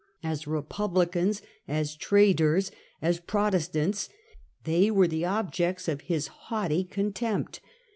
[0.23, 2.69] As republicans, as traders,
[3.03, 4.09] and as Protestants,
[4.63, 7.59] they were the objects of his haughty contempt.